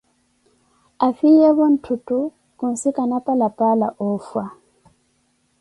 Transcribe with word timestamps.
Aafiyeevo 1.05 1.63
ntthutto 1.73 2.17
khusikana 2.57 3.17
Palappala 3.25 3.87
oofha. 4.05 4.43